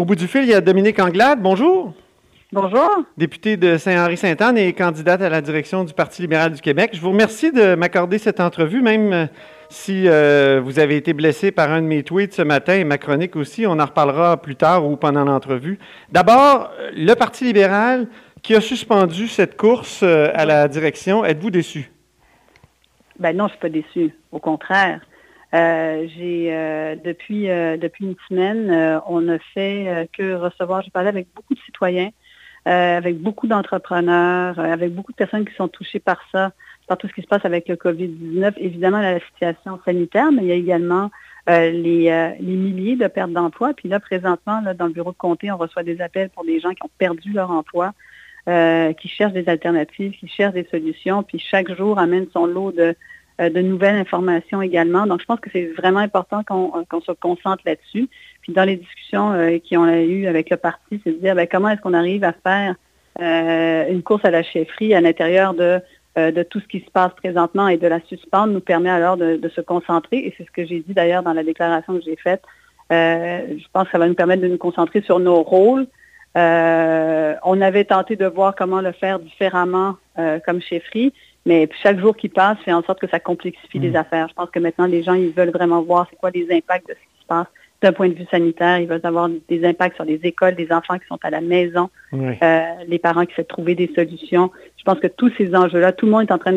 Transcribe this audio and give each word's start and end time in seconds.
Au 0.00 0.06
bout 0.06 0.14
du 0.14 0.26
fil, 0.26 0.44
il 0.44 0.48
y 0.48 0.54
a 0.54 0.62
Dominique 0.62 0.98
Anglade. 0.98 1.42
Bonjour. 1.42 1.92
Bonjour. 2.52 2.88
Députée 3.18 3.58
de 3.58 3.76
Saint-Henri-Sainte-Anne 3.76 4.56
et 4.56 4.72
candidate 4.72 5.20
à 5.20 5.28
la 5.28 5.42
direction 5.42 5.84
du 5.84 5.92
Parti 5.92 6.22
libéral 6.22 6.52
du 6.52 6.62
Québec. 6.62 6.92
Je 6.94 7.02
vous 7.02 7.10
remercie 7.10 7.52
de 7.52 7.74
m'accorder 7.74 8.16
cette 8.16 8.40
entrevue, 8.40 8.80
même 8.80 9.12
euh, 9.12 9.26
si 9.68 10.08
euh, 10.08 10.58
vous 10.64 10.78
avez 10.78 10.96
été 10.96 11.12
blessé 11.12 11.52
par 11.52 11.70
un 11.70 11.82
de 11.82 11.86
mes 11.86 12.02
tweets 12.02 12.32
ce 12.32 12.40
matin 12.40 12.76
et 12.76 12.84
ma 12.84 12.96
chronique 12.96 13.36
aussi. 13.36 13.66
On 13.66 13.78
en 13.78 13.84
reparlera 13.84 14.40
plus 14.40 14.56
tard 14.56 14.86
ou 14.86 14.96
pendant 14.96 15.24
l'entrevue. 15.24 15.78
D'abord, 16.10 16.72
le 16.96 17.12
Parti 17.12 17.44
libéral 17.44 18.08
qui 18.40 18.54
a 18.54 18.62
suspendu 18.62 19.28
cette 19.28 19.58
course 19.58 20.00
euh, 20.02 20.30
à 20.32 20.46
la 20.46 20.66
direction. 20.66 21.26
Êtes-vous 21.26 21.50
déçu? 21.50 21.92
Ben 23.18 23.36
non, 23.36 23.48
je 23.48 23.52
ne 23.52 23.58
suis 23.58 23.60
pas 23.60 23.68
déçu. 23.68 24.14
Au 24.32 24.38
contraire. 24.38 25.02
Euh, 25.52 26.06
j'ai 26.16 26.54
euh, 26.54 26.94
depuis 26.94 27.50
euh, 27.50 27.76
depuis 27.76 28.04
une 28.04 28.14
semaine, 28.28 29.00
on 29.06 29.28
a 29.28 29.38
fait 29.54 30.08
que 30.16 30.34
recevoir. 30.34 30.82
J'ai 30.82 30.90
parlé 30.90 31.08
avec 31.08 31.28
beaucoup 31.34 31.54
de 31.54 31.60
citoyens, 31.60 32.10
avec 32.64 33.18
beaucoup 33.18 33.46
d'entrepreneurs, 33.46 34.58
avec 34.58 34.94
beaucoup 34.94 35.12
de 35.12 35.16
personnes 35.16 35.44
qui 35.44 35.54
sont 35.54 35.68
touchées 35.68 35.98
par 35.98 36.20
ça, 36.30 36.52
par 36.86 36.98
tout 36.98 37.08
ce 37.08 37.14
qui 37.14 37.22
se 37.22 37.26
passe 37.26 37.44
avec 37.44 37.68
le 37.68 37.76
COVID-19. 37.76 38.54
Évidemment, 38.58 39.00
la 39.00 39.18
situation 39.20 39.80
sanitaire, 39.84 40.30
mais 40.30 40.42
il 40.42 40.48
y 40.48 40.52
a 40.52 40.56
également 40.56 41.10
les, 41.48 42.34
les, 42.38 42.56
milliers 42.56 42.96
de 42.96 43.08
pertes 43.08 43.32
d'emploi. 43.32 43.74
Puis 43.74 43.88
là, 43.88 43.98
présentement, 43.98 44.60
là, 44.60 44.74
dans 44.74 44.86
le 44.86 44.92
bureau 44.92 45.10
de 45.10 45.16
comté, 45.16 45.50
on 45.50 45.56
reçoit 45.56 45.82
des 45.82 46.00
appels 46.00 46.30
pour 46.30 46.44
des 46.44 46.60
gens 46.60 46.70
qui 46.70 46.84
ont 46.84 46.90
perdu 46.96 47.32
leur 47.32 47.50
emploi, 47.50 47.92
qui 48.46 49.08
cherchent 49.08 49.32
des 49.32 49.48
alternatives, 49.48 50.12
qui 50.12 50.28
cherchent 50.28 50.54
des 50.54 50.68
solutions. 50.70 51.24
Puis 51.24 51.40
chaque 51.40 51.74
jour 51.74 51.98
amène 51.98 52.26
son 52.32 52.46
lot 52.46 52.70
de 52.70 52.82
euh, 52.82 52.94
de 53.48 53.60
nouvelles 53.60 53.96
informations 53.96 54.60
également. 54.60 55.06
Donc, 55.06 55.20
je 55.20 55.26
pense 55.26 55.40
que 55.40 55.48
c'est 55.50 55.66
vraiment 55.78 56.00
important 56.00 56.42
qu'on 56.44 56.72
euh, 56.76 57.00
se 57.00 57.12
concentre 57.12 57.62
là-dessus. 57.64 58.08
Puis 58.42 58.52
dans 58.52 58.64
les 58.64 58.76
discussions 58.76 59.32
euh, 59.32 59.58
qui 59.58 59.76
ont 59.76 59.86
eu 59.86 60.26
avec 60.26 60.50
le 60.50 60.56
parti, 60.58 61.00
c'est 61.02 61.12
de 61.12 61.18
dire 61.18 61.34
ben, 61.34 61.46
comment 61.50 61.70
est-ce 61.70 61.80
qu'on 61.80 61.94
arrive 61.94 62.24
à 62.24 62.32
faire 62.32 62.74
une 63.18 64.02
course 64.02 64.24
à 64.24 64.30
la 64.30 64.42
chefferie 64.42 64.94
à 64.94 65.00
l'intérieur 65.02 65.52
de, 65.52 65.80
de 66.16 66.42
tout 66.42 66.58
ce 66.58 66.66
qui 66.66 66.80
se 66.80 66.90
passe 66.90 67.12
présentement 67.12 67.68
et 67.68 67.76
de 67.76 67.86
la 67.86 68.00
suspendre 68.00 68.54
nous 68.54 68.60
permet 68.60 68.88
alors 68.88 69.18
de, 69.18 69.50
se 69.54 69.60
concentrer. 69.60 70.18
Et 70.18 70.34
c'est 70.38 70.46
ce 70.46 70.50
que 70.50 70.64
j'ai 70.64 70.80
dit 70.80 70.94
d'ailleurs 70.94 71.22
dans 71.22 71.34
la 71.34 71.42
déclaration 71.42 71.98
que 71.98 72.02
j'ai 72.02 72.16
faite. 72.16 72.40
je 72.88 73.66
pense 73.74 73.84
que 73.86 73.90
ça 73.90 73.98
va 73.98 74.08
nous 74.08 74.14
permettre 74.14 74.40
de 74.40 74.48
nous 74.48 74.56
concentrer 74.56 75.02
sur 75.02 75.18
nos 75.18 75.42
rôles. 75.42 75.86
on 76.34 77.60
avait 77.60 77.84
tenté 77.84 78.16
de 78.16 78.24
voir 78.24 78.54
comment 78.54 78.80
le 78.80 78.92
faire 78.92 79.18
différemment 79.18 79.96
comme 80.46 80.62
chefferie. 80.62 81.12
Mais 81.46 81.68
chaque 81.82 81.98
jour 81.98 82.16
qui 82.16 82.28
passe 82.28 82.58
fait 82.64 82.72
en 82.72 82.82
sorte 82.82 83.00
que 83.00 83.08
ça 83.08 83.18
complexifie 83.18 83.78
les 83.78 83.90
mm. 83.90 83.96
affaires. 83.96 84.28
Je 84.28 84.34
pense 84.34 84.50
que 84.50 84.58
maintenant, 84.58 84.86
les 84.86 85.02
gens, 85.02 85.14
ils 85.14 85.30
veulent 85.30 85.50
vraiment 85.50 85.82
voir 85.82 86.06
c'est 86.10 86.16
quoi 86.16 86.30
les 86.30 86.46
impacts 86.50 86.88
de 86.88 86.94
ce 86.94 86.98
qui 86.98 87.22
se 87.22 87.26
passe 87.26 87.46
d'un 87.82 87.92
point 87.92 88.08
de 88.08 88.14
vue 88.14 88.26
sanitaire. 88.30 88.78
Ils 88.78 88.86
veulent 88.86 89.00
avoir 89.04 89.28
des 89.48 89.64
impacts 89.64 89.96
sur 89.96 90.04
les 90.04 90.20
écoles, 90.22 90.54
des 90.54 90.70
enfants 90.70 90.98
qui 90.98 91.06
sont 91.06 91.18
à 91.22 91.30
la 91.30 91.40
maison, 91.40 91.88
euh, 92.12 92.60
les 92.86 92.98
parents 92.98 93.24
qui 93.24 93.32
essaient 93.32 93.42
de 93.42 93.48
trouver 93.48 93.74
des 93.74 93.90
solutions. 93.94 94.50
Je 94.76 94.84
pense 94.84 94.98
que 95.00 95.06
tous 95.06 95.32
ces 95.38 95.54
enjeux-là, 95.54 95.92
tout 95.92 96.06
le 96.06 96.12
monde 96.12 96.22
est 96.28 96.32
en 96.32 96.38
train 96.38 96.52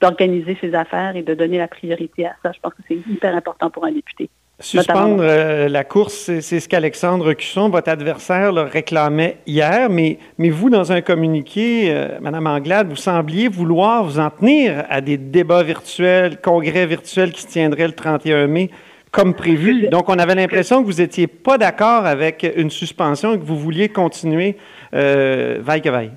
d'organiser 0.00 0.56
ses 0.60 0.74
affaires 0.74 1.16
et 1.16 1.22
de 1.22 1.34
donner 1.34 1.58
la 1.58 1.66
priorité 1.68 2.26
à 2.26 2.36
ça. 2.42 2.52
Je 2.52 2.60
pense 2.60 2.74
que 2.74 2.82
c'est 2.86 2.98
hyper 3.10 3.34
important 3.34 3.68
pour 3.70 3.84
un 3.84 3.92
député. 3.92 4.30
Suspendre 4.60 5.22
euh, 5.22 5.68
la 5.68 5.84
course, 5.84 6.30
c'est 6.40 6.60
ce 6.60 6.68
qu'Alexandre 6.68 7.32
Cusson, 7.32 7.70
votre 7.70 7.88
adversaire, 7.88 8.52
le 8.52 8.60
réclamait 8.60 9.38
hier, 9.46 9.88
mais, 9.88 10.18
mais 10.36 10.50
vous, 10.50 10.68
dans 10.68 10.92
un 10.92 11.00
communiqué, 11.00 11.86
euh, 11.88 12.18
Madame 12.20 12.46
Anglade, 12.46 12.88
vous 12.90 12.96
sembliez 12.96 13.48
vouloir 13.48 14.04
vous 14.04 14.18
en 14.18 14.28
tenir 14.28 14.84
à 14.90 15.00
des 15.00 15.16
débats 15.16 15.62
virtuels, 15.62 16.42
congrès 16.42 16.84
virtuels 16.84 17.32
qui 17.32 17.40
se 17.40 17.48
tiendraient 17.48 17.86
le 17.86 17.94
31 17.94 18.48
mai 18.48 18.70
comme 19.10 19.32
prévu. 19.32 19.88
Donc, 19.88 20.10
on 20.10 20.18
avait 20.18 20.34
l'impression 20.34 20.82
que 20.82 20.86
vous 20.86 21.00
n'étiez 21.00 21.26
pas 21.26 21.56
d'accord 21.56 22.04
avec 22.04 22.46
une 22.54 22.70
suspension 22.70 23.32
et 23.32 23.38
que 23.38 23.44
vous 23.44 23.58
vouliez 23.58 23.88
continuer 23.88 24.56
euh, 24.92 25.58
vaille 25.62 25.80
que 25.80 25.88
vaille. 25.88 26.12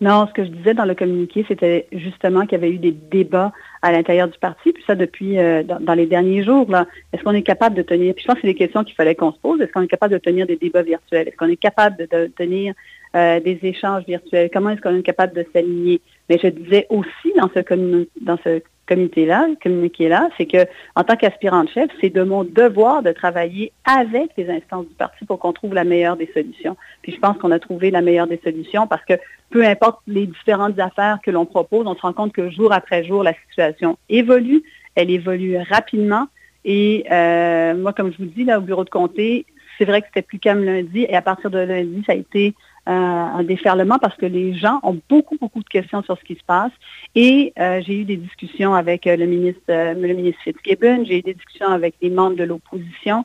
Non, 0.00 0.26
ce 0.26 0.32
que 0.32 0.44
je 0.44 0.50
disais 0.50 0.74
dans 0.74 0.86
le 0.86 0.94
communiqué, 0.94 1.44
c'était 1.46 1.86
justement 1.92 2.42
qu'il 2.42 2.52
y 2.52 2.54
avait 2.56 2.70
eu 2.70 2.78
des 2.78 2.92
débats 2.92 3.52
à 3.82 3.92
l'intérieur 3.92 4.28
du 4.28 4.38
parti, 4.38 4.72
puis 4.72 4.82
ça 4.86 4.94
depuis 4.94 5.38
euh, 5.38 5.62
dans, 5.62 5.94
les 5.94 6.06
derniers 6.06 6.42
jours. 6.42 6.70
Là, 6.70 6.86
est-ce 7.12 7.22
qu'on 7.22 7.34
est 7.34 7.42
capable 7.42 7.76
de 7.76 7.82
tenir 7.82 8.14
Puis 8.14 8.22
je 8.22 8.26
pense 8.26 8.36
que 8.36 8.42
c'est 8.42 8.48
des 8.48 8.54
questions 8.54 8.84
qu'il 8.84 8.94
fallait 8.94 9.14
qu'on 9.14 9.32
se 9.32 9.38
pose. 9.38 9.60
Est-ce 9.60 9.72
qu'on 9.72 9.82
est 9.82 9.88
capable 9.88 10.12
de 10.12 10.18
tenir 10.18 10.46
des 10.46 10.56
débats 10.56 10.82
virtuels? 10.82 11.28
Est-ce 11.28 11.36
qu'on 11.36 11.48
est 11.48 11.56
capable 11.56 11.96
de, 11.96 12.26
tenir 12.26 12.74
euh, 13.16 13.40
des 13.40 13.58
échanges 13.62 14.04
virtuels? 14.06 14.50
Comment 14.52 14.70
est-ce 14.70 14.80
qu'on 14.80 14.98
est 14.98 15.02
capable 15.02 15.34
de 15.34 15.46
s'aligner? 15.52 16.00
Mais 16.28 16.38
je 16.42 16.48
disais 16.48 16.86
aussi 16.90 17.32
dans 17.36 17.50
ce 17.54 18.06
dans 18.20 18.38
ce 18.44 18.60
comité-là, 18.90 19.46
communiqué-là, 19.62 20.28
c'est 20.36 20.46
que 20.46 20.66
en 20.96 21.04
tant 21.04 21.16
qu'aspirant 21.16 21.64
chef, 21.68 21.88
c'est 22.00 22.10
de 22.10 22.22
mon 22.22 22.42
devoir 22.42 23.02
de 23.02 23.12
travailler 23.12 23.72
avec 23.84 24.32
les 24.36 24.50
instances 24.50 24.86
du 24.86 24.94
parti 24.94 25.24
pour 25.24 25.38
qu'on 25.38 25.52
trouve 25.52 25.74
la 25.74 25.84
meilleure 25.84 26.16
des 26.16 26.28
solutions. 26.34 26.76
Puis 27.02 27.12
je 27.12 27.20
pense 27.20 27.38
qu'on 27.38 27.52
a 27.52 27.60
trouvé 27.60 27.92
la 27.92 28.02
meilleure 28.02 28.26
des 28.26 28.40
solutions 28.42 28.88
parce 28.88 29.04
que 29.04 29.14
peu 29.50 29.64
importe 29.64 30.00
les 30.08 30.26
différentes 30.26 30.78
affaires 30.78 31.18
que 31.24 31.30
l'on 31.30 31.46
propose, 31.46 31.86
on 31.86 31.94
se 31.94 32.00
rend 32.00 32.12
compte 32.12 32.32
que 32.32 32.50
jour 32.50 32.72
après 32.72 33.04
jour, 33.04 33.22
la 33.22 33.34
situation 33.48 33.96
évolue, 34.08 34.62
elle 34.96 35.10
évolue 35.10 35.56
rapidement. 35.58 36.26
Et 36.64 37.06
euh, 37.10 37.74
moi, 37.76 37.92
comme 37.92 38.12
je 38.12 38.18
vous 38.18 38.30
dis, 38.30 38.44
là, 38.44 38.58
au 38.58 38.62
bureau 38.62 38.84
de 38.84 38.90
comté, 38.90 39.46
c'est 39.78 39.84
vrai 39.84 40.02
que 40.02 40.08
c'était 40.08 40.22
plus 40.22 40.38
calme 40.38 40.64
lundi 40.64 41.06
et 41.08 41.14
à 41.14 41.22
partir 41.22 41.50
de 41.50 41.58
lundi, 41.58 42.02
ça 42.06 42.12
a 42.12 42.16
été 42.16 42.54
un 42.86 43.42
déferlement 43.44 43.98
parce 43.98 44.16
que 44.16 44.26
les 44.26 44.54
gens 44.54 44.80
ont 44.82 44.98
beaucoup, 45.08 45.36
beaucoup 45.38 45.62
de 45.62 45.68
questions 45.68 46.02
sur 46.02 46.18
ce 46.18 46.24
qui 46.24 46.34
se 46.34 46.44
passe. 46.44 46.72
Et 47.14 47.52
euh, 47.58 47.80
j'ai 47.84 48.00
eu 48.00 48.04
des 48.04 48.16
discussions 48.16 48.74
avec 48.74 49.06
euh, 49.06 49.16
le 49.16 49.26
ministre, 49.26 49.60
le 49.68 50.14
ministre 50.14 50.40
Fitzgibbon, 50.42 51.04
j'ai 51.04 51.18
eu 51.18 51.22
des 51.22 51.34
discussions 51.34 51.68
avec 51.68 51.94
les 52.00 52.10
membres 52.10 52.36
de 52.36 52.44
l'opposition 52.44 53.24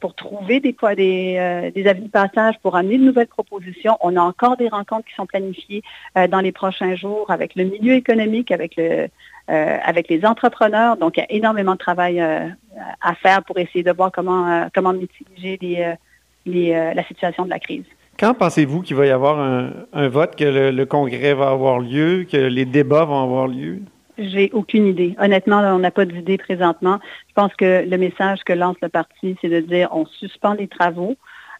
pour 0.00 0.14
trouver 0.14 0.60
des, 0.60 0.74
des, 0.96 1.72
des 1.74 1.86
avis 1.86 2.02
de 2.02 2.08
passage, 2.08 2.54
pour 2.62 2.76
amener 2.76 2.96
de 2.96 3.04
nouvelles 3.04 3.26
propositions. 3.26 3.98
On 4.00 4.16
a 4.16 4.22
encore 4.22 4.56
des 4.56 4.68
rencontres 4.68 5.06
qui 5.06 5.14
sont 5.14 5.26
planifiées 5.26 5.82
dans 6.30 6.40
les 6.40 6.52
prochains 6.52 6.94
jours 6.94 7.30
avec 7.30 7.54
le 7.54 7.64
milieu 7.64 7.92
économique, 7.94 8.50
avec 8.50 8.76
le, 8.76 9.08
avec 9.48 10.08
les 10.08 10.24
entrepreneurs. 10.24 10.96
Donc, 10.96 11.18
il 11.18 11.20
y 11.20 11.22
a 11.24 11.32
énormément 11.32 11.72
de 11.72 11.78
travail 11.78 12.20
à 12.20 13.14
faire 13.16 13.42
pour 13.42 13.58
essayer 13.58 13.82
de 13.82 13.92
voir 13.92 14.10
comment, 14.12 14.68
comment 14.72 14.94
mitiger 14.94 15.98
la 16.46 17.04
situation 17.04 17.44
de 17.44 17.50
la 17.50 17.58
crise. 17.58 17.84
Quand 18.18 18.34
pensez-vous 18.34 18.82
qu'il 18.82 18.96
va 18.96 19.06
y 19.06 19.10
avoir 19.10 19.38
un, 19.40 20.08
vote, 20.08 20.36
que 20.36 20.44
le, 20.44 20.86
congrès 20.86 21.34
va 21.34 21.50
avoir 21.50 21.80
lieu, 21.80 22.26
que 22.30 22.36
les 22.36 22.64
débats 22.64 23.04
vont 23.04 23.22
avoir 23.22 23.48
lieu? 23.48 23.80
J'ai 24.16 24.50
aucune 24.52 24.86
idée. 24.86 25.16
Honnêtement, 25.18 25.58
on 25.58 25.80
n'a 25.80 25.90
pas 25.90 26.04
d'idée 26.04 26.38
présentement. 26.38 27.00
Je 27.28 27.34
pense 27.34 27.52
que 27.54 27.84
le 27.84 27.98
message 27.98 28.44
que 28.44 28.52
lance 28.52 28.76
le 28.80 28.88
parti, 28.88 29.36
c'est 29.40 29.48
de 29.48 29.60
dire 29.60 29.88
on 29.90 30.06
suspend 30.06 30.54
les 30.54 30.68
travaux. 30.68 31.16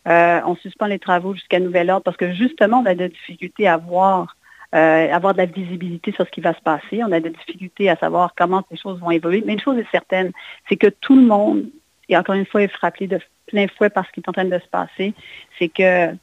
Euh, 0.07 0.41
on 0.47 0.55
suspend 0.57 0.87
les 0.87 1.01
travaux 1.01 1.35
jusqu'à 1.35 1.59
nouvel 1.59 1.91
ordre 1.91 2.05
parce 2.05 2.17
que 2.17 2.33
justement, 2.33 2.81
on 2.81 2.87
a 2.87 2.95
des 2.95 3.09
difficultés 3.09 3.67
à 3.67 3.77
voir, 3.79 4.37
euh, 4.75 5.13
avoir 5.13 5.33
de 5.33 5.39
la 5.39 5.47
visibilité 5.47 6.13
sur 6.13 6.25
ce 6.25 6.31
qui 6.31 6.41
va 6.41 6.55
se 6.55 6.61
passer. 6.61 7.03
On 7.03 7.11
a 7.11 7.19
des 7.19 7.31
difficultés 7.31 7.89
à 7.89 7.97
savoir 7.97 8.35
comment 8.37 8.63
ces 8.71 8.77
choses 8.77 9.01
vont 9.01 9.11
évoluer. 9.11 9.43
Mais 9.45 9.55
une 9.55 9.61
chose 9.61 9.79
est 9.79 9.91
certaine, 9.91 10.31
c'est 10.69 10.77
que 10.77 10.89
tout 10.89 11.17
le 11.17 11.23
monde, 11.23 11.65
et 12.09 12.17
encore 12.17 12.37
une 12.37 12.47
fois, 12.47 12.63
est 12.63 12.69
frappé 12.69 13.09
de 13.09 13.19
plein 13.47 13.67
fouet 13.67 13.91
par 13.91 14.07
ce 14.07 14.13
qui 14.13 14.21
est 14.21 14.29
en 14.29 14.33
train 14.33 14.45
de 14.45 14.59
se 14.59 14.69
passer, 14.69 15.15
c'est 15.59 15.69
que 15.69 16.15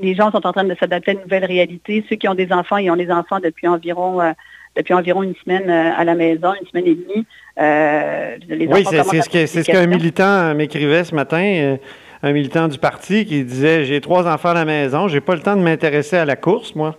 les 0.00 0.14
gens 0.14 0.30
sont 0.30 0.46
en 0.46 0.52
train 0.52 0.64
de 0.64 0.74
s'adapter 0.74 1.12
à 1.12 1.14
une 1.14 1.20
nouvelle 1.20 1.44
réalité. 1.44 2.04
Ceux 2.08 2.16
qui 2.16 2.28
ont 2.28 2.34
des 2.34 2.52
enfants, 2.52 2.76
ils 2.76 2.90
ont 2.90 2.96
des 2.96 3.10
enfants 3.10 3.40
depuis 3.40 3.68
environ 3.68 4.20
euh, 4.20 4.32
depuis 4.76 4.92
environ 4.92 5.22
une 5.22 5.36
semaine 5.36 5.70
euh, 5.70 5.92
à 5.96 6.04
la 6.04 6.14
maison, 6.14 6.52
une 6.60 6.66
semaine 6.66 6.86
et 6.86 6.94
demie. 6.94 7.26
Euh, 7.60 8.36
oui, 8.50 8.84
c'est 8.84 9.46
ce 9.46 9.70
qu'un 9.70 9.86
militant 9.86 10.54
m'écrivait 10.54 11.04
ce 11.04 11.14
matin, 11.14 11.76
un 12.22 12.32
militant 12.32 12.66
du 12.66 12.78
parti 12.78 13.24
qui 13.24 13.44
disait 13.44 13.84
j'ai 13.84 14.00
trois 14.00 14.26
enfants 14.26 14.50
à 14.50 14.54
la 14.54 14.64
maison, 14.64 15.06
j'ai 15.06 15.20
pas 15.20 15.36
le 15.36 15.42
temps 15.42 15.56
de 15.56 15.62
m'intéresser 15.62 16.16
à 16.16 16.24
la 16.24 16.36
course, 16.36 16.74
moi. 16.74 16.96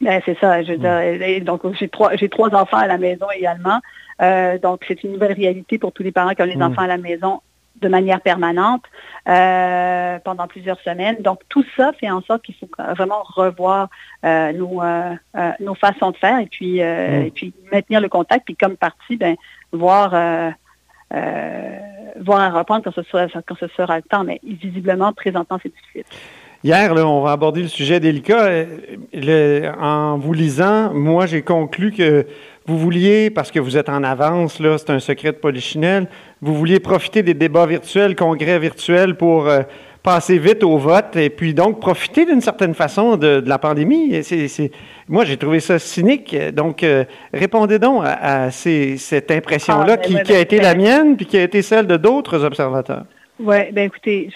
Ben, 0.00 0.20
c'est 0.24 0.38
ça. 0.38 0.62
Je, 0.62 1.40
donc 1.40 1.62
j'ai 1.74 1.88
trois 1.88 2.14
j'ai 2.14 2.28
trois 2.28 2.54
enfants 2.54 2.76
à 2.76 2.86
la 2.86 2.98
maison 2.98 3.26
également. 3.36 3.80
donc 4.62 4.84
c'est 4.86 5.02
une 5.02 5.12
nouvelle 5.12 5.32
réalité 5.32 5.78
pour 5.78 5.92
tous 5.92 6.04
les 6.04 6.12
parents 6.12 6.34
qui 6.34 6.42
ont 6.42 6.46
les 6.46 6.56
mm. 6.56 6.62
enfants 6.62 6.82
à 6.82 6.86
la 6.86 6.98
maison 6.98 7.40
de 7.80 7.88
manière 7.88 8.20
permanente 8.20 8.82
euh, 9.28 10.18
pendant 10.24 10.46
plusieurs 10.46 10.80
semaines. 10.80 11.16
Donc, 11.20 11.40
tout 11.48 11.64
ça 11.76 11.92
fait 11.98 12.10
en 12.10 12.22
sorte 12.22 12.42
qu'il 12.42 12.54
faut 12.54 12.68
vraiment 12.94 13.22
revoir 13.22 13.88
euh, 14.24 14.52
nos, 14.52 14.82
euh, 14.82 15.14
nos 15.60 15.74
façons 15.74 16.10
de 16.10 16.16
faire 16.16 16.38
et 16.38 16.46
puis, 16.46 16.80
mm. 16.80 17.26
et 17.26 17.32
puis 17.34 17.52
maintenir 17.72 18.00
le 18.00 18.08
contact. 18.08 18.44
Puis 18.44 18.56
comme 18.56 18.76
parti, 18.76 19.16
ben, 19.16 19.36
voir, 19.72 20.10
voir 22.20 22.40
à 22.40 22.50
reprendre 22.50 22.84
quand 22.84 22.94
ce, 22.94 23.02
sera, 23.02 23.26
quand 23.46 23.56
ce 23.58 23.68
sera 23.68 23.96
le 23.96 24.02
temps. 24.02 24.24
Mais 24.24 24.40
visiblement, 24.42 25.12
présentement, 25.12 25.58
c'est 25.62 25.72
difficile. 25.74 26.04
Hier, 26.62 26.94
là, 26.94 27.06
on 27.06 27.20
va 27.20 27.32
aborder 27.32 27.60
le 27.60 27.68
sujet 27.68 28.00
délicat. 28.00 28.64
en 29.78 30.16
vous 30.16 30.32
lisant, 30.32 30.94
moi, 30.94 31.26
j'ai 31.26 31.42
conclu 31.42 31.92
que 31.92 32.26
vous 32.66 32.78
vouliez, 32.78 33.30
parce 33.30 33.50
que 33.50 33.60
vous 33.60 33.76
êtes 33.76 33.88
en 33.88 34.02
avance, 34.02 34.58
là, 34.58 34.78
c'est 34.78 34.90
un 34.90 34.98
secret 34.98 35.32
de 35.32 35.36
polichinelle, 35.36 36.06
vous 36.40 36.54
vouliez 36.54 36.80
profiter 36.80 37.22
des 37.22 37.34
débats 37.34 37.66
virtuels, 37.66 38.16
congrès 38.16 38.58
virtuels 38.58 39.16
pour 39.16 39.48
euh, 39.48 39.62
passer 40.02 40.38
vite 40.38 40.62
au 40.62 40.76
vote 40.76 41.16
et 41.16 41.30
puis 41.30 41.54
donc 41.54 41.80
profiter 41.80 42.26
d'une 42.26 42.42
certaine 42.42 42.74
façon 42.74 43.16
de, 43.16 43.42
la 43.44 43.58
pandémie. 43.58 44.22
C'est, 44.22 44.70
moi, 45.08 45.24
j'ai 45.24 45.36
trouvé 45.36 45.60
ça 45.60 45.78
cynique. 45.78 46.36
Donc, 46.52 46.82
euh, 46.82 47.04
répondez 47.32 47.78
donc 47.78 48.04
à, 48.04 48.50
cette 48.50 49.30
impression-là 49.30 49.94
ah, 49.94 49.96
qui, 49.96 50.32
a 50.32 50.40
été 50.40 50.60
la 50.60 50.74
mienne 50.74 51.16
puis 51.16 51.26
qui 51.26 51.38
a 51.38 51.42
été 51.42 51.62
celle 51.62 51.86
de 51.86 51.96
d'autres 51.96 52.44
observateurs. 52.44 53.04
Oui, 53.40 53.56
ben 53.72 53.86
écoutez, 53.86 54.30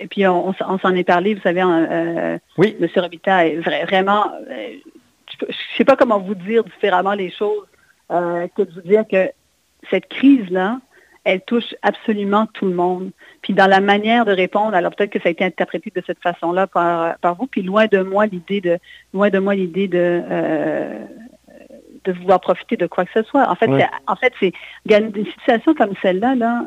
et 0.00 0.06
puis 0.08 0.26
on, 0.26 0.52
s'en 0.54 0.94
est 0.94 1.04
parlé, 1.04 1.34
vous 1.34 1.42
savez, 1.42 1.62
euh, 1.62 2.38
oui. 2.58 2.76
M. 2.80 2.88
Robita 2.96 3.46
est 3.46 3.56
vraiment, 3.84 4.32
euh, 4.50 4.68
je 5.40 5.46
ne 5.46 5.52
sais 5.76 5.84
pas 5.84 5.96
comment 5.96 6.18
vous 6.18 6.34
dire 6.34 6.64
différemment 6.64 7.14
les 7.14 7.30
choses 7.30 7.66
euh, 8.10 8.46
que 8.56 8.62
de 8.62 8.72
vous 8.72 8.80
dire 8.82 9.04
que 9.10 9.30
cette 9.90 10.08
crise-là, 10.08 10.80
elle 11.24 11.40
touche 11.40 11.74
absolument 11.82 12.46
tout 12.46 12.66
le 12.66 12.74
monde. 12.74 13.10
Puis 13.42 13.52
dans 13.52 13.66
la 13.66 13.80
manière 13.80 14.24
de 14.24 14.32
répondre, 14.32 14.74
alors 14.74 14.94
peut-être 14.94 15.10
que 15.10 15.20
ça 15.20 15.28
a 15.28 15.32
été 15.32 15.44
interprété 15.44 15.92
de 15.94 16.02
cette 16.06 16.20
façon-là 16.20 16.66
par, 16.66 17.18
par 17.18 17.34
vous, 17.34 17.46
puis 17.46 17.62
loin 17.62 17.86
de 17.86 18.00
moi 18.00 18.26
l'idée 18.26 18.60
de 18.60 18.78
loin 19.12 19.28
de 19.30 19.38
moi 19.38 19.54
l'idée 19.54 19.88
de 19.88 20.22
euh, 20.30 21.04
de 22.04 22.12
vouloir 22.12 22.40
profiter 22.40 22.76
de 22.76 22.86
quoi 22.86 23.04
que 23.04 23.10
ce 23.12 23.24
soit. 23.24 23.50
En 23.50 23.56
fait, 23.56 23.68
en 24.06 24.14
fait, 24.14 24.32
c'est 24.38 24.52
une 24.88 25.26
situation 25.26 25.74
comme 25.74 25.94
celle-là, 26.00 26.36
là, 26.36 26.66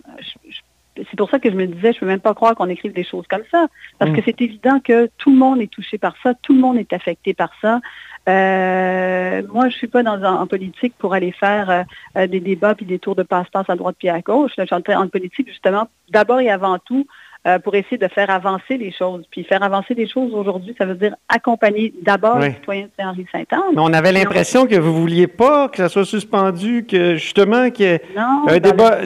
c'est 1.10 1.18
pour 1.18 1.30
ça 1.30 1.40
que 1.40 1.50
je 1.50 1.56
me 1.56 1.66
disais, 1.66 1.94
je 1.94 1.98
ne 1.98 2.00
peux 2.02 2.06
même 2.06 2.20
pas 2.20 2.34
croire 2.34 2.56
qu'on 2.56 2.70
écrive 2.70 2.94
des 2.94 3.04
choses 3.04 3.26
comme 3.28 3.44
ça, 3.52 3.68
parce 3.98 4.12
que 4.12 4.20
mm. 4.20 4.24
c'est 4.26 4.42
évident 4.42 4.80
que 4.80 5.10
tout 5.18 5.32
le 5.32 5.38
monde 5.38 5.62
est 5.62 5.72
touché 5.72 5.98
par 5.98 6.16
ça, 6.24 6.34
tout 6.42 6.54
le 6.54 6.60
monde 6.60 6.78
est 6.78 6.94
affecté 6.94 7.34
par 7.34 7.52
ça. 7.62 7.80
Euh, 8.28 9.42
moi, 9.52 9.70
je 9.70 9.76
ne 9.76 9.78
suis 9.78 9.88
pas 9.88 10.04
dans 10.04 10.22
en 10.24 10.46
politique 10.46 10.94
pour 10.98 11.14
aller 11.14 11.32
faire 11.32 11.86
euh, 12.16 12.28
des 12.28 12.40
débats 12.40 12.76
puis 12.76 12.86
des 12.86 13.00
tours 13.00 13.16
de 13.16 13.24
passe-passe 13.24 13.70
à 13.70 13.76
droite 13.76 13.96
puis 13.98 14.10
à 14.10 14.22
gauche. 14.22 14.52
Je 14.58 14.66
suis 14.66 14.76
en 14.76 15.08
politique 15.08 15.48
justement 15.48 15.88
d'abord 16.10 16.40
et 16.40 16.50
avant 16.50 16.78
tout 16.80 17.08
euh, 17.48 17.58
pour 17.58 17.74
essayer 17.74 17.98
de 17.98 18.08
faire 18.10 18.30
avancer 18.30 18.78
les 18.78 18.92
choses. 18.92 19.24
Puis 19.32 19.46
faire 19.46 19.64
avancer 19.64 19.94
les 19.94 20.10
choses 20.10 20.34
aujourd'hui, 20.34 20.76
ça 20.78 20.86
veut 20.86 20.96
dire 20.96 21.16
accompagner 21.30 21.94
d'abord 22.02 22.38
les 22.38 22.52
citoyens 22.52 22.84
de 22.84 22.90
Saint-Henri 22.98 23.26
Saint-Anne. 23.32 23.78
On 23.78 23.94
avait 23.94 24.12
l'impression 24.12 24.68
que 24.68 24.76
vous 24.76 24.92
ne 24.92 25.00
vouliez 25.00 25.28
pas 25.28 25.70
que 25.70 25.78
ça 25.78 25.88
soit 25.88 26.04
suspendu, 26.04 26.86
que 26.86 27.16
justement 27.16 27.70
qu'il 27.70 27.86
y 27.86 27.90
ait, 27.90 28.02
un 28.18 28.58
débat, 28.58 29.06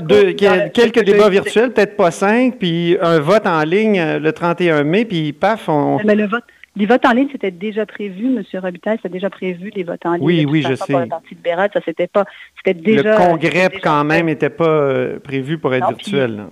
quelques 0.74 1.04
débats 1.04 1.30
virtuels, 1.30 1.74
peut-être 1.74 1.96
pas 1.96 2.10
cinq, 2.10 2.58
puis 2.58 2.98
un 3.02 3.20
vote 3.20 3.46
en 3.46 3.62
ligne 3.62 4.00
euh, 4.00 4.18
le 4.18 4.34
31 4.34 4.84
mai, 4.84 5.06
puis 5.06 5.32
paf, 5.32 5.70
on... 5.70 6.00
Mais 6.04 6.16
le 6.16 6.26
vote, 6.26 6.44
les 6.76 6.88
votes 6.88 7.06
en 7.06 7.12
ligne, 7.12 7.28
c'était 7.32 7.52
déjà 7.52 7.86
prévu, 7.86 8.36
M. 8.36 8.44
Robitaille, 8.60 8.98
c'était 8.98 9.14
déjà 9.14 9.30
prévu 9.30 9.72
les 9.76 9.84
votes 9.84 10.06
en 10.08 10.14
ligne. 10.14 10.26
Oui, 10.26 10.46
oui, 10.50 10.66
je 10.68 10.74
sais. 10.74 10.92
Pour 10.92 11.02
le 11.02 11.08
Parti 11.08 11.36
libéral, 11.36 11.70
ça 11.72 11.82
c'était 11.86 12.08
pas, 12.08 12.26
c'était 12.58 12.74
déjà. 12.74 13.12
Le 13.12 13.18
congrès 13.28 13.70
quand 13.82 14.04
même 14.04 14.26
n'était 14.26 14.50
pas 14.50 14.68
euh, 14.68 15.20
prévu 15.20 15.60
pour 15.60 15.72
être 15.76 15.88
virtuel. 15.88 16.46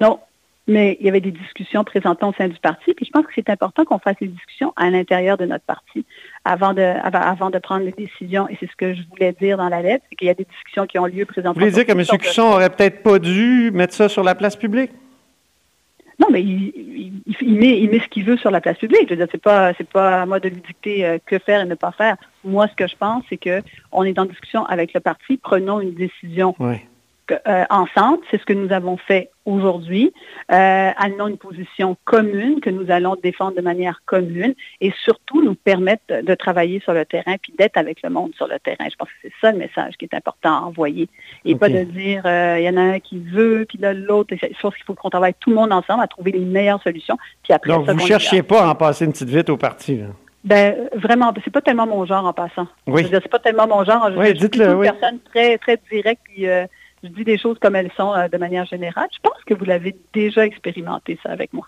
non, 0.00 0.18
mais 0.66 0.96
il 1.00 1.06
y 1.06 1.08
avait 1.08 1.20
des 1.20 1.30
discussions 1.30 1.84
présentées 1.84 2.26
au 2.26 2.32
sein 2.32 2.48
du 2.48 2.58
parti. 2.58 2.92
Puis 2.94 3.06
je 3.06 3.10
pense 3.10 3.24
que 3.26 3.32
c'est 3.34 3.48
important 3.50 3.84
qu'on 3.84 3.98
fasse 3.98 4.16
des 4.20 4.26
discussions 4.26 4.72
à 4.76 4.90
l'intérieur 4.90 5.36
de 5.36 5.46
notre 5.46 5.64
parti 5.64 6.04
avant 6.44 6.74
de, 6.74 6.82
avant, 6.82 7.50
de 7.50 7.58
prendre 7.58 7.84
les 7.84 7.92
décisions. 7.92 8.48
Et 8.48 8.56
c'est 8.58 8.68
ce 8.70 8.76
que 8.76 8.94
je 8.94 9.02
voulais 9.10 9.34
dire 9.40 9.58
dans 9.58 9.68
la 9.68 9.82
lettre, 9.82 10.04
c'est 10.10 10.16
qu'il 10.16 10.26
y 10.26 10.30
a 10.30 10.34
des 10.34 10.44
discussions 10.44 10.86
qui 10.86 10.98
ont 10.98 11.06
lieu 11.06 11.24
présentement. 11.24 11.54
Vous 11.54 11.60
voulez 11.60 11.84
dire 11.84 11.86
que 11.86 11.92
M. 11.92 12.18
Cusson 12.18 12.50
n'aurait 12.50 12.70
peut-être 12.70 13.02
pas 13.02 13.18
dû 13.18 13.70
mettre 13.72 13.94
ça 13.94 14.08
sur 14.08 14.24
la 14.24 14.34
place 14.34 14.56
publique? 14.56 14.90
Non, 16.18 16.28
mais 16.30 16.40
il, 16.40 17.12
met, 17.42 17.78
il 17.78 17.90
met 17.90 18.00
ce 18.00 18.08
qu'il 18.08 18.24
veut 18.24 18.38
sur 18.38 18.50
la 18.50 18.62
place 18.62 18.78
publique. 18.78 19.02
Je 19.04 19.10
veux 19.10 19.16
dire, 19.16 19.28
c'est 19.30 19.42
pas, 19.42 19.74
c'est 19.74 19.88
pas 19.88 20.22
à 20.22 20.26
moi 20.26 20.40
de 20.40 20.48
lui 20.48 20.62
dicter 20.66 21.04
euh, 21.04 21.18
que 21.24 21.38
faire 21.38 21.60
et 21.60 21.66
ne 21.66 21.74
pas 21.74 21.92
faire. 21.92 22.16
Moi, 22.42 22.68
ce 22.68 22.74
que 22.74 22.86
je 22.86 22.96
pense, 22.96 23.22
c'est 23.28 23.36
qu'on 23.36 24.02
est 24.04 24.18
en 24.18 24.24
discussion 24.24 24.64
avec 24.64 24.94
le 24.94 25.00
parti, 25.00 25.36
prenons 25.36 25.78
une 25.80 25.92
décision. 25.92 26.54
Oui. 26.58 26.76
Euh, 27.32 27.64
ensemble. 27.70 28.18
C'est 28.30 28.40
ce 28.40 28.44
que 28.44 28.52
nous 28.52 28.72
avons 28.72 28.96
fait 28.96 29.30
aujourd'hui. 29.46 30.12
Euh, 30.52 30.90
amenons 30.96 31.26
une 31.26 31.38
position 31.38 31.96
commune 32.04 32.60
que 32.60 32.70
nous 32.70 32.88
allons 32.88 33.16
défendre 33.20 33.56
de 33.56 33.62
manière 33.62 34.02
commune 34.06 34.54
et 34.80 34.92
surtout 35.02 35.42
nous 35.42 35.56
permettre 35.56 36.04
de, 36.08 36.34
travailler 36.36 36.78
sur 36.80 36.92
le 36.92 37.04
terrain 37.04 37.34
puis 37.42 37.52
d'être 37.58 37.78
avec 37.78 38.00
le 38.04 38.10
monde 38.10 38.32
sur 38.36 38.46
le 38.46 38.60
terrain. 38.60 38.84
Je 38.88 38.94
pense 38.94 39.08
que 39.08 39.14
c'est 39.22 39.32
ça 39.40 39.50
le 39.50 39.58
message 39.58 39.94
qui 39.98 40.04
est 40.04 40.14
important 40.14 40.56
à 40.56 40.60
envoyer. 40.66 41.08
Et 41.44 41.56
pas 41.56 41.68
de 41.68 41.82
dire 41.82 42.22
euh, 42.26 42.60
il 42.60 42.64
y 42.64 42.68
en 42.68 42.76
a 42.76 42.82
un 42.82 43.00
qui 43.00 43.18
veut, 43.18 43.66
puis 43.68 43.78
là 43.78 43.92
l'autre. 43.92 44.36
Je 44.40 44.60
pense 44.60 44.76
qu'il 44.76 44.84
faut 44.84 44.94
qu'on 44.94 45.10
travaille 45.10 45.34
tout 45.40 45.50
le 45.50 45.56
monde 45.56 45.72
ensemble 45.72 46.04
à 46.04 46.06
trouver 46.06 46.30
les 46.30 46.44
meilleures 46.44 46.82
solutions. 46.82 47.18
Puis 47.42 47.52
après, 47.52 47.72
Donc, 47.72 47.86
vous 47.86 47.94
ne 47.94 47.98
cherchiez 47.98 48.44
pas 48.44 48.66
à 48.66 48.68
en 48.68 48.74
passer 48.76 49.04
une 49.04 49.12
petite 49.12 49.30
vite 49.30 49.50
au 49.50 49.56
parti. 49.56 49.96
Là? 49.96 50.06
Ben, 50.44 50.76
vraiment, 50.94 51.34
c'est 51.44 51.50
pas 51.52 51.60
tellement 51.60 51.88
mon 51.88 52.04
genre 52.04 52.24
en 52.24 52.32
passant. 52.32 52.68
Oui. 52.86 53.04
c'est 53.10 53.28
pas 53.28 53.40
tellement 53.40 53.66
mon 53.66 53.82
genre. 53.82 54.12
Je, 54.12 54.16
oui, 54.16 54.32
dites-le, 54.32 54.74
une 54.74 54.80
personne 54.80 55.18
très, 55.32 55.58
très 55.58 55.80
directe, 55.90 56.22
puis 56.24 56.46
je 57.06 57.12
dis 57.12 57.24
des 57.24 57.38
choses 57.38 57.58
comme 57.58 57.76
elles 57.76 57.90
sont 57.96 58.14
euh, 58.14 58.28
de 58.28 58.36
manière 58.36 58.66
générale. 58.66 59.08
Je 59.12 59.20
pense 59.22 59.42
que 59.44 59.54
vous 59.54 59.64
l'avez 59.64 59.96
déjà 60.12 60.44
expérimenté, 60.44 61.18
ça, 61.22 61.30
avec 61.30 61.52
moi. 61.52 61.66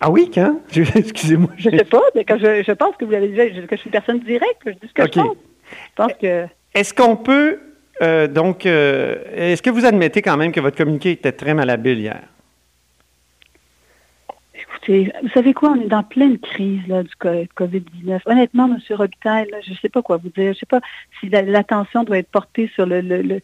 Ah 0.00 0.10
oui, 0.10 0.30
quand? 0.32 0.60
Excusez-moi. 0.94 1.50
Je 1.56 1.70
ne 1.70 1.78
sais 1.78 1.84
pas, 1.84 2.02
mais 2.14 2.24
quand 2.24 2.38
je, 2.38 2.72
pense 2.72 2.96
que 2.96 3.04
vous 3.04 3.10
l'avez 3.10 3.28
déjà, 3.28 3.48
que 3.48 3.76
je 3.76 3.80
suis 3.80 3.88
une 3.88 3.92
personne 3.92 4.20
directe, 4.20 4.62
je 4.66 4.72
dis 4.72 4.88
ce 4.88 4.92
que 4.92 5.02
je 5.02 5.08
pense. 5.08 5.36
Je 5.70 5.94
pense 5.96 6.12
que... 6.20 6.46
Est-ce 6.74 6.94
qu'on 6.94 7.16
peut, 7.16 7.58
euh, 8.02 8.28
donc, 8.28 8.66
euh, 8.66 9.16
est-ce 9.34 9.62
que 9.62 9.70
vous 9.70 9.84
admettez 9.84 10.22
quand 10.22 10.36
même 10.36 10.52
que 10.52 10.60
votre 10.60 10.76
communiqué 10.76 11.10
était 11.10 11.32
très 11.32 11.54
malhabile 11.54 11.98
hier? 11.98 12.20
vous 14.88 15.28
savez 15.34 15.52
quoi, 15.52 15.70
on 15.70 15.80
est 15.80 15.88
dans 15.88 16.02
pleine 16.02 16.38
crise 16.38 16.80
là, 16.88 17.02
du 17.02 17.14
COVID-19. 17.20 18.20
Honnêtement, 18.26 18.66
M. 18.66 18.78
Robitaille, 18.96 19.46
je 19.64 19.72
ne 19.72 19.76
sais 19.76 19.88
pas 19.88 20.02
quoi 20.02 20.16
vous 20.16 20.30
dire. 20.30 20.44
Je 20.44 20.48
ne 20.48 20.54
sais 20.54 20.66
pas 20.66 20.80
si 21.20 21.28
l'attention 21.28 22.04
doit 22.04 22.18
être 22.18 22.30
portée 22.30 22.70
sur 22.74 22.86
le, 22.86 23.00
le, 23.00 23.22
le, 23.22 23.40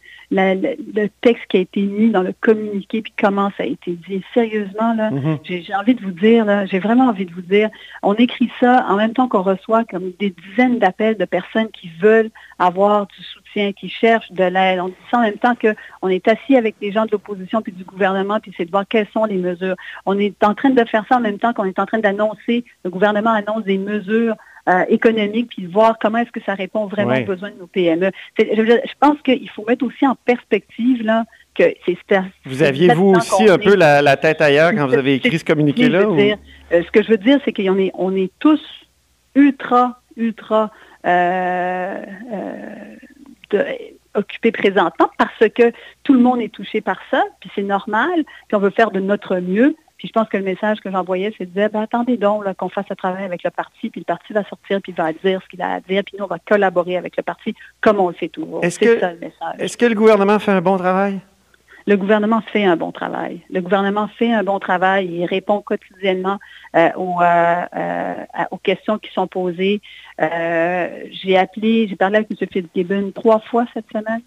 texte 1.21 1.45
qui 1.49 1.57
a 1.57 1.59
été 1.61 1.81
mis 1.81 2.09
dans 2.09 2.21
le 2.21 2.33
communiqué, 2.39 3.01
puis 3.01 3.13
comment 3.19 3.51
ça 3.57 3.63
a 3.63 3.65
été 3.65 3.91
dit. 4.07 4.23
Sérieusement, 4.33 4.93
là, 4.93 5.11
mm-hmm. 5.11 5.63
j'ai 5.63 5.75
envie 5.75 5.95
de 5.95 6.01
vous 6.01 6.11
dire, 6.11 6.45
là, 6.45 6.65
j'ai 6.65 6.79
vraiment 6.79 7.07
envie 7.07 7.25
de 7.25 7.33
vous 7.33 7.41
dire, 7.41 7.69
on 8.03 8.13
écrit 8.15 8.51
ça 8.59 8.85
en 8.89 8.95
même 8.95 9.13
temps 9.13 9.27
qu'on 9.27 9.41
reçoit 9.41 9.83
comme 9.85 10.11
des 10.19 10.33
dizaines 10.49 10.79
d'appels 10.79 11.17
de 11.17 11.25
personnes 11.25 11.69
qui 11.69 11.89
veulent 12.01 12.29
avoir 12.59 13.07
du 13.07 13.23
soutien, 13.23 13.73
qui 13.73 13.89
cherchent 13.89 14.31
de 14.31 14.43
l'aide. 14.43 14.79
On 14.79 14.89
dit 14.89 14.95
ça 15.11 15.19
en 15.19 15.21
même 15.21 15.37
temps 15.37 15.55
qu'on 15.55 16.09
est 16.09 16.27
assis 16.27 16.55
avec 16.55 16.75
les 16.81 16.91
gens 16.91 17.05
de 17.05 17.11
l'opposition 17.11 17.61
puis 17.61 17.71
du 17.71 17.83
gouvernement, 17.83 18.39
puis 18.39 18.53
c'est 18.57 18.65
de 18.65 18.71
voir 18.71 18.87
quelles 18.87 19.07
sont 19.13 19.25
les 19.25 19.37
mesures. 19.37 19.75
On 20.05 20.17
est 20.17 20.43
en 20.43 20.53
train 20.53 20.69
de 20.69 20.83
faire 20.85 21.05
ça 21.07 21.17
en 21.17 21.21
même 21.21 21.39
temps 21.39 21.53
qu'on 21.53 21.65
est 21.65 21.79
en 21.79 21.85
train 21.85 21.99
d'annoncer, 21.99 22.65
le 22.83 22.89
gouvernement 22.89 23.31
annonce 23.31 23.63
des 23.63 23.77
mesures 23.77 24.35
euh, 24.67 24.83
économiques, 24.89 25.49
puis 25.49 25.65
voir 25.65 25.97
comment 25.99 26.17
est-ce 26.17 26.31
que 26.31 26.41
ça 26.43 26.55
répond 26.55 26.87
vraiment 26.87 27.15
aux 27.15 27.25
besoins 27.25 27.51
de 27.51 27.59
nos 27.59 27.67
PME. 27.67 28.09
Je, 28.37 28.93
pense 28.99 29.21
qu'il 29.21 29.49
faut 29.51 29.63
mettre 29.67 29.85
aussi 29.85 30.07
en 30.07 30.15
perspective 30.15 31.03
là, 31.03 31.25
que 31.53 31.75
c'est... 31.85 31.97
Vous 32.45 32.63
aviez, 32.63 32.93
vous 32.93 33.13
aussi, 33.13 33.47
un 33.47 33.59
peu 33.59 33.75
la, 33.75 34.17
tête 34.17 34.41
ailleurs 34.41 34.73
quand 34.73 34.87
vous 34.87 34.95
avez 34.95 35.15
écrit 35.15 35.37
ce 35.37 35.45
communiqué-là? 35.45 35.99
Euh, 36.01 36.35
ce 36.83 36.91
que 36.91 37.03
je 37.03 37.09
veux 37.09 37.17
dire, 37.17 37.39
c'est 37.45 37.53
qu'on 37.53 37.77
est, 37.77 37.91
on 37.93 38.15
est 38.15 38.31
tous 38.39 38.61
ultra, 39.35 39.99
ultra 40.17 40.71
euh, 41.05 42.03
occupés 44.15 44.51
présentement 44.51 45.11
parce 45.17 45.49
que 45.53 45.71
tout 46.03 46.13
le 46.13 46.19
monde 46.19 46.41
est 46.41 46.51
touché 46.51 46.81
par 46.81 46.99
ça, 47.11 47.23
puis 47.39 47.51
c'est 47.53 47.61
normal, 47.61 48.23
puis 48.47 48.55
on 48.55 48.59
veut 48.59 48.71
faire 48.71 48.91
de 48.91 48.99
notre 48.99 49.37
mieux, 49.37 49.75
puis 49.97 50.07
je 50.07 50.13
pense 50.13 50.27
que 50.27 50.37
le 50.37 50.43
message 50.43 50.79
que 50.81 50.91
j'envoyais, 50.91 51.33
c'est 51.37 51.45
de 51.45 51.51
dire, 51.51 51.69
ben, 51.71 51.81
attendez 51.81 52.17
donc 52.17 52.43
qu'on 52.57 52.69
fasse 52.69 52.89
le 52.89 52.95
travail 52.95 53.23
avec 53.23 53.43
le 53.43 53.51
parti, 53.51 53.89
puis 53.89 54.01
le 54.01 54.05
parti 54.05 54.33
va 54.33 54.43
sortir, 54.43 54.81
puis 54.81 54.91
va 54.91 55.13
dire 55.13 55.41
ce 55.43 55.47
qu'il 55.47 55.61
a 55.61 55.73
à 55.73 55.79
dire, 55.79 56.03
puis 56.03 56.15
nous, 56.17 56.25
on 56.25 56.27
va 56.27 56.39
collaborer 56.39 56.97
avec 56.97 57.15
le 57.17 57.23
parti 57.23 57.55
comme 57.81 57.99
on 57.99 58.09
le 58.09 58.13
fait 58.13 58.27
toujours. 58.27 58.63
Est-ce 58.63 58.79
que, 58.79 58.99
ça, 58.99 59.13
le 59.13 59.19
message. 59.19 59.55
Est-ce 59.59 59.77
que 59.77 59.85
le 59.85 59.95
gouvernement 59.95 60.39
fait 60.39 60.51
un 60.51 60.61
bon 60.61 60.77
travail? 60.77 61.19
Le 61.87 61.97
gouvernement 61.97 62.41
fait 62.41 62.65
un 62.65 62.75
bon 62.75 62.91
travail. 62.91 63.41
Le 63.51 63.61
gouvernement 63.61 64.07
fait 64.07 64.33
un 64.33 64.43
bon 64.43 64.57
travail. 64.57 65.07
Il 65.07 65.25
répond 65.25 65.61
quotidiennement 65.61 66.39
euh, 66.75 66.89
aux, 66.95 67.21
euh, 67.21 67.61
euh, 67.75 68.13
aux, 68.49 68.57
questions 68.57 68.97
qui 68.97 69.11
sont 69.13 69.27
posées. 69.27 69.81
j'ai 70.19 71.37
appelé, 71.37 71.87
j'ai 71.87 71.95
parlé 71.95 72.17
avec 72.17 72.31
M. 72.31 72.47
Fitzgibbon 72.51 73.11
trois 73.13 73.39
fois 73.39 73.65
cette 73.73 73.85
semaine. 73.91 74.21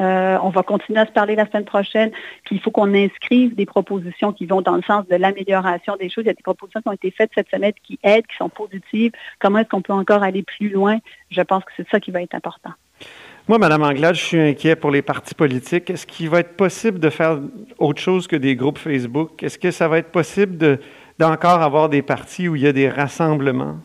Euh, 0.00 0.38
on 0.42 0.50
va 0.50 0.62
continuer 0.62 1.00
à 1.00 1.06
se 1.06 1.12
parler 1.12 1.34
la 1.36 1.46
semaine 1.46 1.64
prochaine. 1.64 2.10
Puis 2.44 2.56
il 2.56 2.60
faut 2.60 2.70
qu'on 2.70 2.92
inscrive 2.94 3.54
des 3.54 3.66
propositions 3.66 4.32
qui 4.32 4.46
vont 4.46 4.60
dans 4.60 4.76
le 4.76 4.82
sens 4.82 5.06
de 5.08 5.16
l'amélioration 5.16 5.96
des 5.96 6.08
choses. 6.08 6.24
Il 6.24 6.28
y 6.28 6.30
a 6.30 6.34
des 6.34 6.42
propositions 6.42 6.82
qui 6.82 6.88
ont 6.88 6.92
été 6.92 7.10
faites 7.10 7.30
cette 7.34 7.50
semaine 7.50 7.72
qui 7.82 7.98
aident, 8.02 8.26
qui 8.26 8.36
sont 8.36 8.48
positives. 8.48 9.12
Comment 9.38 9.60
est-ce 9.60 9.68
qu'on 9.68 9.82
peut 9.82 9.92
encore 9.92 10.22
aller 10.22 10.42
plus 10.42 10.68
loin? 10.68 10.98
Je 11.30 11.40
pense 11.42 11.64
que 11.64 11.70
c'est 11.76 11.88
ça 11.88 12.00
qui 12.00 12.10
va 12.10 12.22
être 12.22 12.34
important. 12.34 12.70
Moi, 13.48 13.58
Mme 13.58 13.82
Anglade, 13.82 14.16
je 14.16 14.24
suis 14.24 14.40
inquiet 14.40 14.74
pour 14.74 14.90
les 14.90 15.02
partis 15.02 15.34
politiques. 15.34 15.88
Est-ce 15.88 16.04
qu'il 16.04 16.28
va 16.28 16.40
être 16.40 16.56
possible 16.56 16.98
de 16.98 17.10
faire 17.10 17.38
autre 17.78 18.00
chose 18.00 18.26
que 18.26 18.34
des 18.34 18.56
groupes 18.56 18.78
Facebook? 18.78 19.42
Est-ce 19.42 19.58
que 19.58 19.70
ça 19.70 19.86
va 19.86 19.98
être 19.98 20.10
possible 20.10 20.80
d'encore 21.18 21.62
avoir 21.62 21.88
des 21.88 22.02
partis 22.02 22.48
où 22.48 22.56
il 22.56 22.62
y 22.62 22.66
a 22.66 22.72
des 22.72 22.88
rassemblements? 22.88 23.76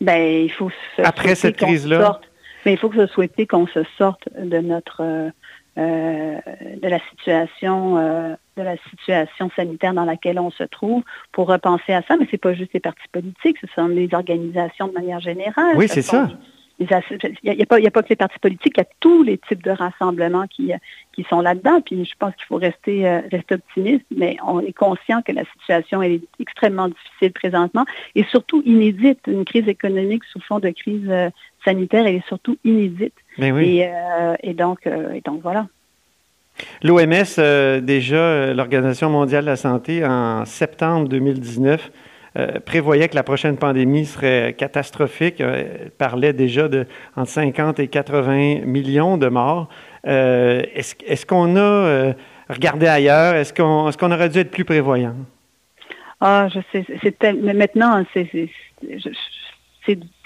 Bien, 0.00 0.18
il 0.18 0.50
faut 0.50 0.70
Après 0.98 1.36
cette 1.36 1.56
crise-là? 1.56 2.20
Mais 2.64 2.72
il 2.72 2.78
faut 2.78 2.88
que 2.88 3.06
ce 3.06 3.12
souhaiter 3.12 3.46
qu'on 3.46 3.66
se 3.66 3.84
sorte 3.98 4.28
de 4.38 4.58
notre 4.58 5.02
euh, 5.02 5.30
euh, 5.76 6.38
de 6.80 6.88
la 6.88 7.00
situation 7.10 7.98
euh, 7.98 8.34
de 8.56 8.62
la 8.62 8.76
situation 8.90 9.50
sanitaire 9.56 9.92
dans 9.92 10.04
laquelle 10.04 10.38
on 10.38 10.52
se 10.52 10.62
trouve 10.62 11.02
pour 11.32 11.48
repenser 11.48 11.92
à 11.92 12.02
ça. 12.02 12.16
Mais 12.16 12.28
c'est 12.30 12.38
pas 12.38 12.54
juste 12.54 12.72
les 12.74 12.80
partis 12.80 13.08
politiques, 13.10 13.58
ce 13.60 13.66
sont 13.74 13.88
les 13.88 14.08
organisations 14.12 14.88
de 14.88 14.92
manière 14.92 15.20
générale. 15.20 15.76
Oui, 15.76 15.88
c'est 15.88 16.02
ça. 16.02 16.28
Il 16.80 16.86
n'y 16.88 16.92
a, 16.92 16.98
a, 17.62 17.66
pas 17.90 18.02
que 18.02 18.08
les 18.08 18.16
partis 18.16 18.38
politiques, 18.40 18.74
il 18.76 18.80
y 18.80 18.82
a 18.82 18.88
tous 19.00 19.22
les 19.22 19.38
types 19.38 19.62
de 19.62 19.70
rassemblements 19.70 20.46
qui, 20.48 20.72
qui 21.14 21.24
sont 21.30 21.40
là-dedans. 21.40 21.80
Puis 21.80 22.04
je 22.04 22.14
pense 22.18 22.34
qu'il 22.34 22.46
faut 22.46 22.56
rester, 22.56 23.08
rester 23.30 23.54
optimiste, 23.54 24.04
mais 24.14 24.36
on 24.44 24.60
est 24.60 24.72
conscient 24.72 25.22
que 25.22 25.30
la 25.30 25.44
situation 25.52 26.02
est 26.02 26.20
extrêmement 26.40 26.88
difficile 26.88 27.32
présentement 27.32 27.84
et 28.16 28.24
surtout 28.24 28.62
inédite. 28.66 29.20
Une 29.28 29.44
crise 29.44 29.68
économique 29.68 30.24
sous 30.24 30.40
fond 30.40 30.58
de 30.58 30.70
crise 30.70 31.08
sanitaire, 31.64 32.06
elle 32.06 32.16
est 32.16 32.28
surtout 32.28 32.56
inédite. 32.64 33.14
Ben 33.38 33.56
et, 33.58 33.86
euh, 33.86 34.34
et, 34.42 34.54
donc, 34.54 34.86
euh, 34.86 35.12
et 35.12 35.20
donc, 35.20 35.42
voilà. 35.42 35.66
L'OMS, 36.82 37.80
déjà, 37.82 38.54
l'Organisation 38.54 39.10
mondiale 39.10 39.44
de 39.44 39.50
la 39.50 39.56
santé, 39.56 40.04
en 40.06 40.44
septembre 40.44 41.08
2019, 41.08 41.90
prévoyait 42.66 43.08
que 43.08 43.14
la 43.14 43.22
prochaine 43.22 43.56
pandémie 43.56 44.06
serait 44.06 44.54
catastrophique. 44.58 45.40
Elle 45.40 45.90
parlait 45.96 46.32
déjà 46.32 46.68
de 46.68 46.86
entre 47.16 47.30
50 47.30 47.78
et 47.78 47.88
80 47.88 48.62
millions 48.64 49.16
de 49.16 49.28
morts. 49.28 49.68
Est-ce 50.04 51.26
qu'on 51.26 51.56
a 51.56 52.14
regardé 52.48 52.86
ailleurs? 52.86 53.34
Est-ce 53.34 53.54
qu'on 53.54 53.88
est 53.88 53.96
qu'on 53.96 54.12
aurait 54.12 54.28
dû 54.28 54.38
être 54.38 54.50
plus 54.50 54.64
prévoyant? 54.64 55.14
Ah, 56.20 56.48
je 56.52 56.60
sais. 56.72 56.84
Mais 57.42 57.54
maintenant, 57.54 58.04
c'est 58.12 58.28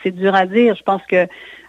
c'est 0.03 0.11
dur 0.13 0.35
à 0.35 0.47
dire. 0.47 0.75
Je 0.77 0.83
pense 0.83 1.03
que 1.07 1.27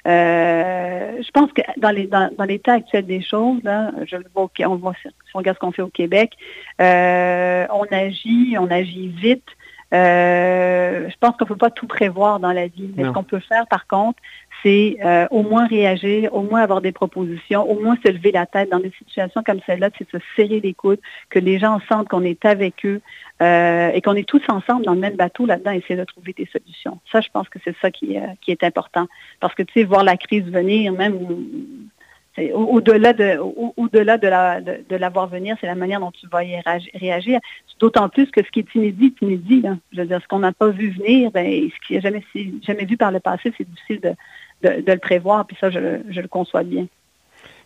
euh, 0.08 1.22
je 1.22 1.32
pense 1.32 1.52
que 1.52 1.62
dans 1.78 1.92
les 1.92 2.08
dans, 2.08 2.30
l'état 2.48 2.74
actuel 2.74 3.06
des 3.06 3.22
choses, 3.22 3.62
là, 3.64 3.92
je 4.06 4.16
le 4.16 4.26
vois, 4.34 4.50
on 4.68 4.76
voit 4.76 4.94
si 5.02 5.10
on 5.34 5.40
regarde 5.40 5.58
ce 5.58 5.60
qu'on 5.60 5.72
fait 5.72 5.82
au 5.82 5.90
Québec, 5.90 6.34
euh, 6.80 7.66
on 7.72 7.84
agit, 7.92 8.56
on 8.60 8.70
agit 8.72 9.10
vite. 9.10 9.48
Euh, 9.94 11.10
je 11.10 11.16
pense 11.20 11.36
qu'on 11.36 11.46
ne 11.46 11.50
peut 11.50 11.56
pas 11.56 11.72
tout 11.72 11.88
prévoir 11.88 12.40
dans 12.40 12.52
la 12.52 12.68
vie. 12.68 12.92
Mais 12.96 13.04
ce 13.04 13.10
qu'on 13.10 13.24
peut 13.24 13.40
faire, 13.40 13.66
par 13.68 13.88
contre, 13.88 14.20
c'est 14.62 14.98
euh, 15.04 15.26
au 15.32 15.42
moins 15.42 15.66
réagir, 15.68 16.34
au 16.34 16.42
moins 16.42 16.62
avoir 16.62 16.82
des 16.82 16.92
propositions, 16.92 17.70
au 17.70 17.80
moins 17.80 17.96
se 18.06 18.12
lever 18.12 18.32
la 18.32 18.46
tête 18.46 18.70
dans 18.70 18.80
des 18.80 18.92
situations 18.98 19.42
comme 19.44 19.60
celle-là, 19.66 19.90
c'est 19.98 20.10
se 20.12 20.18
serrer 20.36 20.60
les 20.60 20.74
coudes, 20.74 21.00
que 21.30 21.40
les 21.40 21.60
gens 21.60 21.80
sentent 21.90 22.10
qu'on 22.10 22.24
est 22.24 22.44
avec 22.46 22.86
eux 22.86 23.02
euh, 23.42 23.90
et 23.94 24.02
qu'on 24.02 24.16
est 24.16 24.28
tous 24.28 24.44
ensemble 24.50 24.86
dans 24.86 24.94
le 24.94 25.00
même 25.00 25.16
bateau 25.16 25.46
là-dedans, 25.46 25.72
essayer 25.72 25.96
de 25.96 26.04
trouver 26.04 26.34
des 26.34 26.48
solutions. 26.52 27.00
Ça, 27.12 27.22
je 27.22 27.30
pense 27.32 27.48
que 27.50 27.60
c'est 27.64 27.76
ça 27.82 27.90
qui, 27.90 28.18
qui 28.42 28.52
est 28.52 28.64
important. 28.64 29.08
Parce 29.40 29.56
que, 29.56 29.64
tu 29.64 29.74
sais, 29.74 29.84
voir 29.86 30.04
la 30.04 30.18
crise 30.18 30.44
venir, 30.44 30.92
même 30.92 31.18
au-delà 32.54 33.14
de, 33.14 33.38
au-delà 33.78 34.18
de, 34.18 34.28
la, 34.28 34.62
de, 34.62 34.96
la 34.96 35.10
voir 35.10 35.28
venir, 35.28 35.58
c'est 35.60 35.68
la 35.68 35.76
manière 35.76 36.00
dont 36.00 36.12
tu 36.12 36.28
vas 36.28 36.44
y 36.44 36.60
réagir. 36.96 37.40
D'autant 37.80 38.10
plus 38.10 38.30
que 38.32 38.44
ce 38.44 38.50
qui 38.52 38.60
est 38.60 38.76
inédit 38.76 39.14
est 39.22 39.26
inédit. 39.26 39.64
Je 39.94 40.02
veux 40.02 40.08
dire, 40.08 40.22
ce 40.22 40.28
qu'on 40.28 40.40
n'a 40.40 40.52
pas 40.52 40.70
vu 40.70 40.92
venir, 40.92 41.32
ben, 41.32 41.46
ce 41.46 41.88
qui 41.88 41.94
n'est 41.94 42.02
jamais, 42.02 42.24
jamais 42.62 42.86
vu 42.86 42.98
par 42.98 43.12
le 43.12 43.20
passé, 43.20 43.54
c'est 43.58 43.70
difficile 43.70 44.02
de, 44.02 44.82
de, 44.82 44.92
le 44.92 45.00
prévoir. 45.00 45.46
Puis 45.46 45.58
ça, 45.60 45.70
je, 45.70 46.00
je, 46.10 46.22
le 46.22 46.28
conçois 46.28 46.64
bien. 46.64 46.88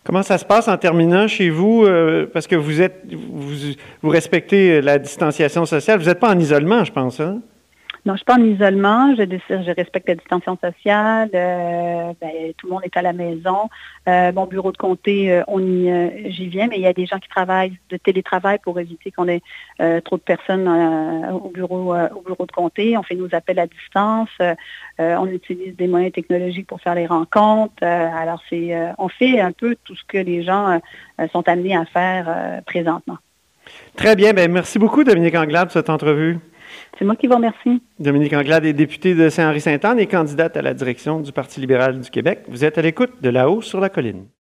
Comment 0.04 0.22
ça 0.22 0.38
se 0.38 0.44
passe 0.44 0.68
en 0.68 0.76
terminant 0.76 1.26
chez 1.28 1.50
vous? 1.50 1.84
Euh, 1.84 2.28
parce 2.32 2.46
que 2.46 2.56
vous 2.56 2.80
êtes 2.80 3.02
vous, 3.12 3.72
vous 4.02 4.08
respectez 4.08 4.80
la 4.80 4.98
distanciation 4.98 5.64
sociale. 5.66 5.98
Vous 5.98 6.06
n'êtes 6.06 6.20
pas 6.20 6.32
en 6.32 6.38
isolement, 6.38 6.84
je 6.84 6.92
pense. 6.92 7.20
Hein? 7.20 7.40
Non, 8.06 8.12
je 8.12 8.18
suis 8.18 8.24
pas 8.26 8.34
en 8.34 8.44
isolement. 8.44 9.14
Je, 9.16 9.22
je 9.22 9.70
respecte 9.74 10.08
la 10.08 10.14
distanciation 10.14 10.58
sociale. 10.62 11.30
Euh, 11.34 12.12
ben, 12.20 12.52
tout 12.58 12.66
le 12.66 12.72
monde 12.74 12.82
est 12.84 12.94
à 12.98 13.02
la 13.02 13.14
maison. 13.14 13.70
Euh, 14.08 14.30
mon 14.32 14.44
bureau 14.44 14.72
de 14.72 14.76
comté, 14.76 15.32
euh, 15.32 16.10
j'y 16.26 16.48
viens, 16.48 16.66
mais 16.66 16.76
il 16.76 16.82
y 16.82 16.86
a 16.86 16.92
des 16.92 17.06
gens 17.06 17.18
qui 17.18 17.30
travaillent 17.30 17.78
de 17.88 17.96
télétravail 17.96 18.58
pour 18.62 18.78
éviter 18.78 19.10
qu'on 19.10 19.26
ait 19.28 19.40
trop 20.04 20.16
de 20.16 20.22
personnes 20.22 20.68
au 21.32 21.48
bureau, 21.48 21.94
au 21.94 22.20
bureau 22.20 22.46
de 22.46 22.52
comté. 22.52 22.96
On 22.98 23.02
fait 23.02 23.14
nos 23.14 23.34
appels 23.34 23.58
à 23.58 23.66
distance. 23.66 24.28
on 24.98 25.26
utilise 25.26 25.74
des 25.76 25.88
moyens 25.88 26.12
technologiques 26.12 26.66
pour 26.66 26.80
faire 26.80 26.94
les 26.94 27.06
rencontres. 27.06 27.82
alors 27.82 28.42
on 28.98 29.08
fait 29.08 29.40
un 29.40 29.52
peu 29.52 29.76
tout 29.84 29.96
ce 29.96 30.04
que 30.06 30.18
les 30.18 30.42
gens 30.42 30.80
sont 31.32 31.48
amenés 31.48 31.76
à 31.76 31.84
faire 31.84 32.62
présentement. 32.66 33.18
Très 33.96 34.14
bien. 34.14 34.32
Ben, 34.32 34.50
merci 34.50 34.78
beaucoup, 34.78 35.04
Dominique 35.04 35.34
Anglade, 35.34 35.64
pour 35.64 35.72
cette 35.72 35.90
entrevue. 35.90 36.38
C'est 36.98 37.04
moi 37.04 37.16
qui 37.16 37.26
vous 37.26 37.34
remercie. 37.34 37.82
Dominique 37.98 38.32
Anglade 38.32 38.64
est 38.64 38.72
députée 38.72 39.14
de 39.14 39.28
Saint-Henri-Sainte-Anne 39.28 39.98
et 39.98 40.06
candidate 40.06 40.56
à 40.56 40.62
la 40.62 40.74
direction 40.74 41.20
du 41.20 41.32
Parti 41.32 41.60
libéral 41.60 42.00
du 42.00 42.10
Québec. 42.10 42.40
Vous 42.48 42.64
êtes 42.64 42.78
à 42.78 42.82
l'écoute 42.82 43.22
de 43.22 43.28
là-haut 43.28 43.62
sur 43.62 43.80
la 43.80 43.88
colline. 43.88 44.24